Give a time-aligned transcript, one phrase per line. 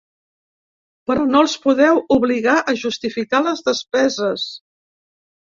[1.11, 4.49] Però no els podeu obligar a justificar les despeses.